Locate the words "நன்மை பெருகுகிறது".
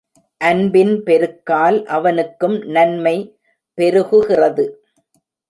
2.67-4.65